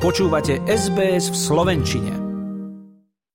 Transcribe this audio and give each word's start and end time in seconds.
Počúvate 0.00 0.64
SBS 0.64 1.28
v 1.28 1.36
Slovenčine. 1.36 2.12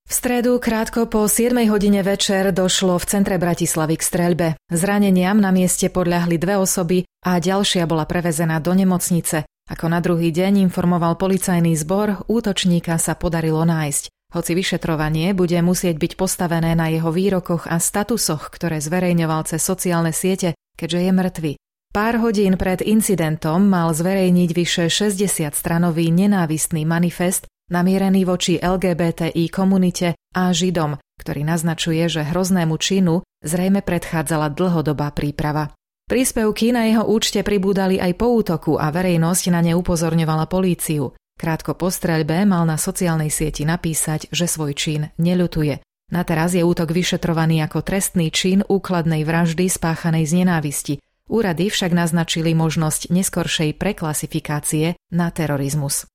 V 0.02 0.10
stredu 0.10 0.58
krátko 0.58 1.06
po 1.06 1.30
7 1.30 1.54
hodine 1.70 2.02
večer 2.02 2.50
došlo 2.50 2.98
v 2.98 3.06
centre 3.06 3.38
Bratislavy 3.38 3.94
k 3.94 4.02
streľbe. 4.02 4.48
Zraneniam 4.74 5.38
na 5.38 5.54
mieste 5.54 5.94
podľahli 5.94 6.42
dve 6.42 6.58
osoby 6.58 7.06
a 7.22 7.38
ďalšia 7.38 7.86
bola 7.86 8.10
prevezená 8.10 8.58
do 8.66 8.74
nemocnice. 8.74 9.46
Ako 9.46 9.94
na 9.94 10.02
druhý 10.02 10.34
deň 10.34 10.66
informoval 10.66 11.22
policajný 11.22 11.78
zbor, 11.78 12.26
útočníka 12.26 12.98
sa 12.98 13.14
podarilo 13.14 13.62
nájsť. 13.62 14.34
Hoci 14.34 14.58
vyšetrovanie 14.58 15.38
bude 15.38 15.62
musieť 15.62 16.02
byť 16.02 16.18
postavené 16.18 16.74
na 16.74 16.90
jeho 16.90 17.14
výrokoch 17.14 17.70
a 17.70 17.78
statusoch, 17.78 18.50
ktoré 18.50 18.82
zverejňoval 18.82 19.46
cez 19.46 19.62
sociálne 19.62 20.10
siete, 20.10 20.58
keďže 20.82 20.98
je 20.98 21.12
mŕtvy. 21.14 21.52
Pár 21.96 22.20
hodín 22.20 22.60
pred 22.60 22.84
incidentom 22.84 23.72
mal 23.72 23.88
zverejniť 23.96 24.50
vyše 24.52 24.86
60 24.92 25.56
stranový 25.56 26.12
nenávistný 26.12 26.84
manifest 26.84 27.48
namierený 27.72 28.28
voči 28.28 28.60
LGBTI 28.60 29.48
komunite 29.48 30.20
a 30.36 30.52
Židom, 30.52 31.00
ktorý 31.00 31.48
naznačuje, 31.48 32.04
že 32.12 32.28
hroznému 32.28 32.76
činu 32.84 33.24
zrejme 33.48 33.80
predchádzala 33.80 34.52
dlhodobá 34.52 35.16
príprava. 35.16 35.72
Príspevky 36.12 36.76
na 36.76 36.84
jeho 36.84 37.08
účte 37.08 37.48
pribúdali 37.48 37.96
aj 37.96 38.12
po 38.20 38.28
útoku 38.44 38.76
a 38.76 38.92
verejnosť 38.92 39.56
na 39.56 39.64
ne 39.64 39.72
upozorňovala 39.80 40.52
políciu. 40.52 41.16
Krátko 41.40 41.80
po 41.80 41.88
streľbe 41.88 42.44
mal 42.44 42.68
na 42.68 42.76
sociálnej 42.76 43.32
sieti 43.32 43.64
napísať, 43.64 44.28
že 44.36 44.52
svoj 44.52 44.76
čin 44.76 45.16
neľutuje. 45.16 45.80
Na 46.12 46.28
teraz 46.28 46.60
je 46.60 46.60
útok 46.60 46.92
vyšetrovaný 46.92 47.64
ako 47.64 47.88
trestný 47.88 48.36
čin 48.36 48.68
úkladnej 48.68 49.24
vraždy 49.24 49.72
spáchanej 49.72 50.28
z 50.28 50.34
nenávisti 50.44 50.96
Úrady 51.26 51.74
však 51.74 51.90
naznačili 51.90 52.54
možnosť 52.54 53.10
neskoršej 53.10 53.74
preklasifikácie 53.82 54.94
na 55.10 55.34
terorizmus. 55.34 56.06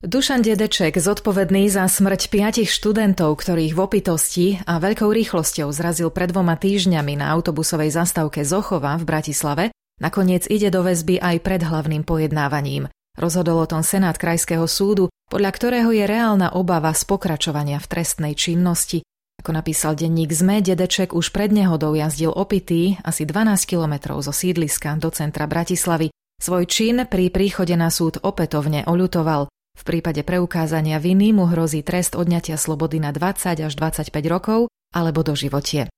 Dušan 0.00 0.40
Dedeček, 0.40 0.96
zodpovedný 0.96 1.68
za 1.68 1.84
smrť 1.84 2.32
piatich 2.32 2.72
študentov, 2.72 3.36
ktorých 3.36 3.76
v 3.76 3.80
opitosti 3.84 4.46
a 4.64 4.80
veľkou 4.80 5.12
rýchlosťou 5.12 5.68
zrazil 5.76 6.08
pred 6.08 6.32
dvoma 6.32 6.56
týždňami 6.56 7.20
na 7.20 7.28
autobusovej 7.36 7.92
zastávke 7.92 8.40
Zochova 8.40 8.96
v 8.96 9.04
Bratislave, 9.04 9.64
nakoniec 10.00 10.48
ide 10.48 10.72
do 10.72 10.80
väzby 10.88 11.20
aj 11.20 11.36
pred 11.44 11.60
hlavným 11.60 12.08
pojednávaním. 12.08 12.88
Rozhodol 13.20 13.60
o 13.60 13.68
tom 13.68 13.84
Senát 13.84 14.16
Krajského 14.16 14.64
súdu, 14.64 15.12
podľa 15.28 15.52
ktorého 15.52 15.92
je 15.92 16.08
reálna 16.08 16.56
obava 16.56 16.96
z 16.96 17.04
pokračovania 17.04 17.76
v 17.76 17.90
trestnej 17.92 18.32
činnosti 18.32 19.04
ako 19.40 19.56
napísal 19.56 19.96
denník 19.96 20.36
ZME, 20.36 20.60
dedeček 20.60 21.16
už 21.16 21.32
pred 21.32 21.48
nehodou 21.48 21.96
jazdil 21.96 22.28
opitý 22.28 23.00
asi 23.00 23.24
12 23.24 23.64
kilometrov 23.64 24.20
zo 24.20 24.36
sídliska 24.36 25.00
do 25.00 25.08
centra 25.08 25.48
Bratislavy. 25.48 26.12
Svoj 26.36 26.68
čin 26.68 27.08
pri 27.08 27.32
príchode 27.32 27.72
na 27.72 27.88
súd 27.88 28.20
opätovne 28.20 28.84
oľutoval. 28.84 29.48
V 29.48 29.82
prípade 29.88 30.20
preukázania 30.28 31.00
viny 31.00 31.32
mu 31.32 31.48
hrozí 31.48 31.80
trest 31.80 32.20
odňatia 32.20 32.60
slobody 32.60 33.00
na 33.00 33.16
20 33.16 33.64
až 33.64 33.72
25 33.72 34.12
rokov 34.28 34.68
alebo 34.92 35.24
do 35.24 35.32
životie. 35.32 35.88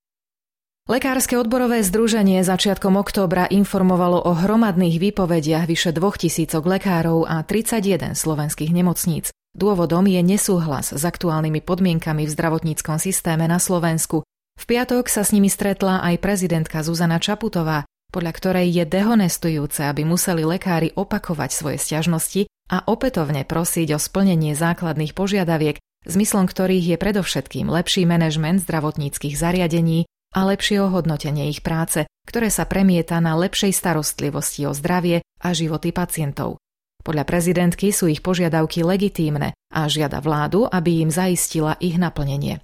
Lekárske 0.87 1.35
odborové 1.35 1.83
združenie 1.83 2.47
začiatkom 2.47 2.95
októbra 2.95 3.51
informovalo 3.51 4.23
o 4.23 4.39
hromadných 4.39 5.03
výpovediach 5.03 5.67
vyše 5.67 5.91
2000 5.91 6.63
lekárov 6.63 7.27
a 7.27 7.43
31 7.43 8.15
slovenských 8.15 8.71
nemocníc. 8.71 9.32
Dôvodom 9.53 10.09
je 10.09 10.25
nesúhlas 10.25 10.97
s 10.97 11.03
aktuálnymi 11.05 11.61
podmienkami 11.61 12.25
v 12.25 12.35
zdravotníckom 12.35 12.97
systéme 12.97 13.45
na 13.45 13.61
Slovensku. 13.61 14.25
V 14.57 14.65
piatok 14.65 15.13
sa 15.13 15.23
s 15.23 15.37
nimi 15.37 15.53
stretla 15.53 16.01
aj 16.01 16.25
prezidentka 16.25 16.81
Zuzana 16.81 17.21
Čaputová, 17.21 17.85
podľa 18.13 18.33
ktorej 18.33 18.69
je 18.73 18.85
dehonestujúce, 18.89 19.85
aby 19.85 20.09
museli 20.09 20.45
lekári 20.45 20.97
opakovať 20.97 21.51
svoje 21.53 21.77
stiažnosti 21.81 22.49
a 22.73 22.85
opätovne 22.89 23.45
prosiť 23.45 23.93
o 23.93 23.99
splnenie 24.01 24.57
základných 24.57 25.13
požiadaviek, 25.13 25.77
zmyslom 26.09 26.49
ktorých 26.49 26.97
je 26.97 26.97
predovšetkým 26.97 27.69
lepší 27.69 28.09
manažment 28.09 28.65
zdravotníckých 28.65 29.37
zariadení 29.37 30.09
a 30.33 30.49
lepšie 30.49 30.81
ohodnotenie 30.81 31.53
ich 31.53 31.61
práce, 31.61 32.09
ktoré 32.25 32.49
sa 32.49 32.65
premieta 32.65 33.21
na 33.21 33.37
lepšej 33.37 33.77
starostlivosti 33.77 34.65
o 34.65 34.73
zdravie 34.73 35.21
a 35.45 35.49
životy 35.53 35.93
pacientov. 35.93 36.57
Podľa 37.03 37.27
prezidentky 37.27 37.91
sú 37.91 38.07
ich 38.07 38.23
požiadavky 38.23 38.87
legitímne 38.87 39.59
a 39.75 39.81
žiada 39.91 40.23
vládu, 40.23 40.71
aby 40.71 41.03
im 41.03 41.11
zaistila 41.11 41.75
ich 41.83 41.99
naplnenie. 41.99 42.63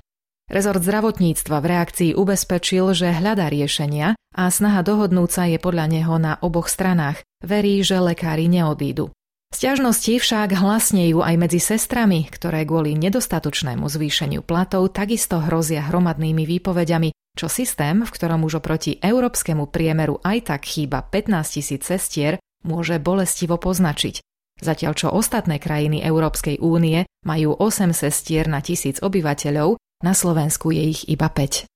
Rezort 0.49 0.81
zdravotníctva 0.81 1.61
v 1.61 1.67
reakcii 1.67 2.11
ubezpečil, 2.17 2.97
že 2.97 3.13
hľadá 3.13 3.53
riešenia 3.53 4.17
a 4.33 4.49
snaha 4.49 4.81
dohodnúť 4.81 5.31
sa 5.31 5.45
je 5.45 5.61
podľa 5.61 5.87
neho 5.93 6.17
na 6.17 6.41
oboch 6.41 6.73
stranách. 6.73 7.21
Verí, 7.45 7.85
že 7.85 8.01
lekári 8.01 8.49
neodídu. 8.49 9.13
Sťažnosti 9.49 10.21
však 10.21 10.57
hlasnejú 10.57 11.25
aj 11.25 11.35
medzi 11.41 11.61
sestrami, 11.61 12.29
ktoré 12.29 12.69
kvôli 12.69 12.97
nedostatočnému 12.97 13.89
zvýšeniu 13.89 14.45
platov 14.45 14.93
takisto 14.93 15.41
hrozia 15.41 15.85
hromadnými 15.89 16.45
výpovediami, 16.45 17.13
čo 17.33 17.49
systém, 17.49 18.05
v 18.05 18.11
ktorom 18.13 18.45
už 18.45 18.61
oproti 18.61 19.01
európskemu 19.01 19.69
priemeru 19.73 20.21
aj 20.21 20.53
tak 20.53 20.69
chýba 20.69 21.01
15 21.01 21.57
tisíc 21.61 21.85
sestier, 21.85 22.37
môže 22.65 23.01
bolestivo 23.01 23.57
poznačiť. 23.57 24.21
Zatiaľ 24.59 24.93
čo 24.99 25.09
ostatné 25.15 25.63
krajiny 25.63 26.03
Európskej 26.03 26.59
únie 26.59 27.07
majú 27.23 27.55
8 27.55 27.95
sestier 27.95 28.51
na 28.51 28.59
tisíc 28.59 28.99
obyvateľov, 28.99 29.79
na 30.03 30.13
Slovensku 30.15 30.75
je 30.75 30.83
ich 30.95 31.03
iba 31.11 31.31
5. 31.31 31.67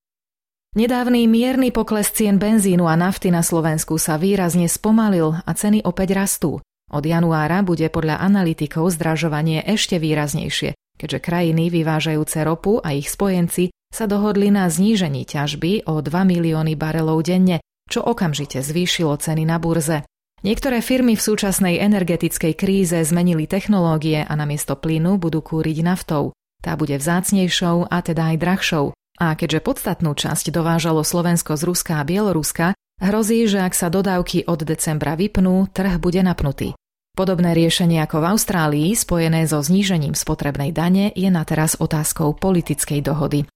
Nedávny 0.72 1.28
mierny 1.28 1.68
pokles 1.68 2.08
cien 2.16 2.40
benzínu 2.40 2.88
a 2.88 2.96
nafty 2.96 3.28
na 3.28 3.44
Slovensku 3.44 4.00
sa 4.00 4.16
výrazne 4.16 4.72
spomalil 4.72 5.36
a 5.44 5.50
ceny 5.52 5.84
opäť 5.84 6.16
rastú. 6.16 6.64
Od 6.92 7.04
januára 7.04 7.60
bude 7.60 7.88
podľa 7.92 8.20
analytikov 8.24 8.88
zdražovanie 8.96 9.64
ešte 9.68 10.00
výraznejšie, 10.00 10.72
keďže 10.96 11.18
krajiny 11.20 11.68
vyvážajúce 11.68 12.40
ropu 12.44 12.80
a 12.80 12.96
ich 12.96 13.08
spojenci 13.12 13.68
sa 13.92 14.08
dohodli 14.08 14.48
na 14.48 14.68
znížení 14.68 15.28
ťažby 15.28 15.84
o 15.84 16.00
2 16.00 16.08
milióny 16.08 16.72
barelov 16.72 17.20
denne, 17.20 17.60
čo 17.92 18.00
okamžite 18.00 18.64
zvýšilo 18.64 19.12
ceny 19.20 19.44
na 19.44 19.60
burze. 19.60 20.08
Niektoré 20.42 20.82
firmy 20.82 21.14
v 21.14 21.22
súčasnej 21.22 21.78
energetickej 21.78 22.58
kríze 22.58 22.98
zmenili 23.06 23.46
technológie 23.46 24.26
a 24.26 24.34
namiesto 24.34 24.74
plynu 24.74 25.14
budú 25.14 25.38
kúriť 25.38 25.86
naftou. 25.86 26.34
Tá 26.58 26.74
bude 26.74 26.98
vzácnejšou 26.98 27.86
a 27.86 28.02
teda 28.02 28.34
aj 28.34 28.36
drahšou. 28.42 28.86
A 29.22 29.38
keďže 29.38 29.62
podstatnú 29.62 30.18
časť 30.18 30.50
dovážalo 30.50 31.06
Slovensko 31.06 31.54
z 31.54 31.62
Ruska 31.62 32.02
a 32.02 32.02
Bieloruska, 32.02 32.74
hrozí, 32.98 33.46
že 33.46 33.62
ak 33.62 33.70
sa 33.70 33.86
dodávky 33.86 34.42
od 34.50 34.66
decembra 34.66 35.14
vypnú, 35.14 35.70
trh 35.70 36.02
bude 36.02 36.18
napnutý. 36.26 36.74
Podobné 37.14 37.54
riešenie 37.54 38.02
ako 38.02 38.18
v 38.18 38.28
Austrálii, 38.34 38.88
spojené 38.98 39.46
so 39.46 39.62
znížením 39.62 40.18
spotrebnej 40.18 40.74
dane, 40.74 41.14
je 41.14 41.30
na 41.30 41.46
teraz 41.46 41.78
otázkou 41.78 42.34
politickej 42.34 42.98
dohody. 42.98 43.46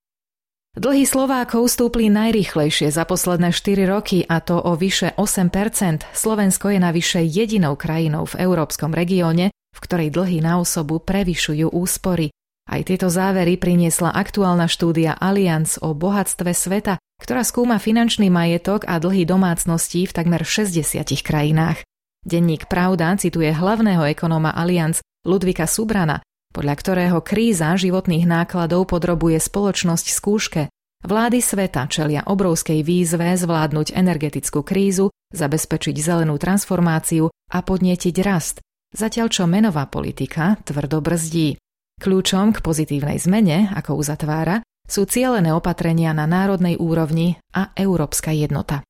Dlhy 0.76 1.08
Slovákov 1.08 1.72
stúpli 1.72 2.12
najrýchlejšie 2.12 2.92
za 2.92 3.08
posledné 3.08 3.48
4 3.48 3.88
roky 3.88 4.28
a 4.28 4.44
to 4.44 4.60
o 4.60 4.76
vyše 4.76 5.16
8%. 5.16 6.04
Slovensko 6.12 6.68
je 6.68 6.76
navyše 6.76 7.24
jedinou 7.24 7.80
krajinou 7.80 8.28
v 8.28 8.44
európskom 8.44 8.92
regióne, 8.92 9.56
v 9.56 9.78
ktorej 9.80 10.12
dlhy 10.12 10.44
na 10.44 10.60
osobu 10.60 11.00
prevyšujú 11.00 11.72
úspory. 11.72 12.28
Aj 12.68 12.84
tieto 12.84 13.08
závery 13.08 13.56
priniesla 13.56 14.12
aktuálna 14.12 14.68
štúdia 14.68 15.16
Allianz 15.16 15.80
o 15.80 15.96
bohatstve 15.96 16.52
sveta, 16.52 17.00
ktorá 17.24 17.40
skúma 17.40 17.80
finančný 17.80 18.28
majetok 18.28 18.84
a 18.84 19.00
dlhy 19.00 19.24
domácností 19.24 20.04
v 20.04 20.12
takmer 20.12 20.44
60 20.44 21.08
krajinách. 21.24 21.88
Denník 22.20 22.68
Pravda 22.68 23.16
cituje 23.16 23.48
hlavného 23.48 24.12
ekonóma 24.12 24.52
Allianz 24.52 25.00
Ludvika 25.24 25.64
Subrana, 25.64 26.20
podľa 26.54 26.74
ktorého 26.78 27.18
kríza 27.24 27.74
životných 27.74 28.24
nákladov 28.24 28.88
podrobuje 28.88 29.42
spoločnosť 29.42 30.06
skúške. 30.14 30.62
Vlády 31.04 31.38
sveta 31.42 31.90
čelia 31.90 32.24
obrovskej 32.24 32.80
výzve 32.86 33.34
zvládnuť 33.34 33.92
energetickú 33.92 34.62
krízu, 34.64 35.12
zabezpečiť 35.34 35.96
zelenú 35.98 36.38
transformáciu 36.38 37.28
a 37.28 37.58
podnietiť 37.60 38.16
rast, 38.22 38.62
zatiaľ 38.94 39.26
čo 39.28 39.44
menová 39.50 39.90
politika 39.90 40.56
tvrdo 40.62 41.02
brzdí. 41.02 41.58
Kľúčom 41.98 42.54
k 42.54 42.62
pozitívnej 42.62 43.18
zmene, 43.18 43.72
ako 43.74 43.98
uzatvára, 43.98 44.62
sú 44.86 45.02
cielené 45.10 45.50
opatrenia 45.50 46.14
na 46.14 46.30
národnej 46.30 46.78
úrovni 46.78 47.42
a 47.50 47.74
európska 47.74 48.30
jednota. 48.30 48.85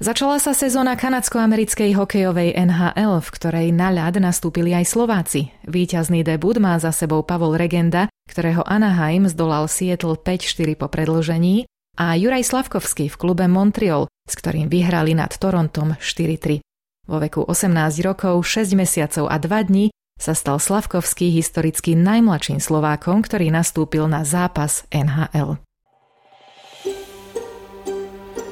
Začala 0.00 0.40
sa 0.40 0.56
sezóna 0.56 0.96
kanadsko-americkej 0.96 1.92
hokejovej 1.92 2.56
NHL, 2.56 3.20
v 3.20 3.28
ktorej 3.36 3.68
na 3.68 3.92
ľad 3.92 4.16
nastúpili 4.16 4.72
aj 4.72 4.88
Slováci. 4.88 5.52
Výťazný 5.68 6.24
debut 6.24 6.56
má 6.56 6.80
za 6.80 6.88
sebou 6.88 7.20
Pavol 7.20 7.60
Regenda, 7.60 8.08
ktorého 8.24 8.64
Anaheim 8.64 9.28
zdolal 9.28 9.68
Seattle 9.68 10.16
5-4 10.16 10.80
po 10.80 10.88
predlžení 10.88 11.68
a 12.00 12.16
Juraj 12.16 12.48
Slavkovský 12.48 13.12
v 13.12 13.16
klube 13.20 13.44
Montreal, 13.44 14.08
s 14.24 14.40
ktorým 14.40 14.72
vyhrali 14.72 15.12
nad 15.12 15.36
Torontom 15.36 16.00
4-3. 16.00 16.64
Vo 17.04 17.20
veku 17.20 17.44
18 17.44 18.00
rokov, 18.00 18.40
6 18.40 18.72
mesiacov 18.72 19.28
a 19.28 19.36
2 19.36 19.68
dní 19.68 19.92
sa 20.16 20.32
stal 20.32 20.56
Slavkovský 20.56 21.28
historicky 21.28 21.92
najmladším 21.92 22.56
Slovákom, 22.56 23.20
ktorý 23.20 23.52
nastúpil 23.52 24.08
na 24.08 24.24
zápas 24.24 24.88
NHL. 24.88 25.60